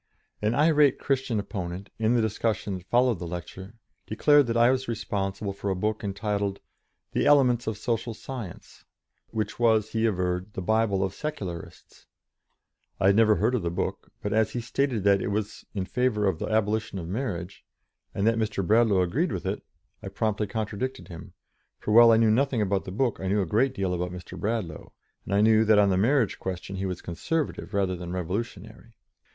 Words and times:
An 0.41 0.55
irate 0.55 0.97
Christian 0.97 1.39
opponent, 1.39 1.91
in 1.99 2.15
the 2.15 2.23
discussion 2.23 2.75
that 2.79 2.87
followed 2.87 3.19
the 3.19 3.27
lecture, 3.27 3.75
declared 4.07 4.47
that 4.47 4.57
I 4.57 4.71
was 4.71 4.87
responsible 4.87 5.53
for 5.53 5.69
a 5.69 5.75
book 5.75 6.03
entitled, 6.03 6.59
"The 7.11 7.27
Elements 7.27 7.67
of 7.67 7.77
Social 7.77 8.15
Science," 8.15 8.83
which 9.29 9.59
was, 9.59 9.91
he 9.91 10.07
averred, 10.07 10.53
"The 10.53 10.61
Bible 10.63 11.03
of 11.03 11.13
Secularists." 11.13 12.07
I 12.99 13.05
had 13.05 13.15
never 13.15 13.35
heard 13.35 13.53
of 13.53 13.61
the 13.61 13.69
book, 13.69 14.11
but 14.23 14.33
as 14.33 14.53
he 14.53 14.59
stated 14.59 15.03
that 15.03 15.21
it 15.21 15.27
was 15.27 15.65
in 15.75 15.85
favour 15.85 16.25
of 16.25 16.39
the 16.39 16.49
abolition 16.49 16.97
of 16.97 17.07
marriage, 17.07 17.63
and 18.11 18.25
that 18.25 18.39
Mr. 18.39 18.65
Bradlaugh 18.65 19.03
agreed 19.03 19.31
with 19.31 19.45
it, 19.45 19.61
I 20.01 20.07
promptly 20.09 20.47
contradicted 20.47 21.09
him; 21.09 21.33
for 21.77 21.91
while 21.91 22.09
I 22.09 22.17
knew 22.17 22.31
nothing 22.31 22.59
about 22.63 22.85
the 22.85 22.91
book, 22.91 23.19
I 23.19 23.27
knew 23.27 23.43
a 23.43 23.45
great 23.45 23.75
deal 23.75 23.93
about 23.93 24.09
Mr. 24.11 24.35
Bradlaugh, 24.35 24.89
and 25.25 25.35
I 25.35 25.41
knew 25.41 25.63
that 25.63 25.77
on 25.77 25.91
the 25.91 25.95
marriage 25.97 26.39
question 26.39 26.77
he 26.77 26.87
was 26.87 27.03
conservative 27.03 27.75
rather 27.75 27.95
than 27.95 28.11
revolutionary. 28.11 28.93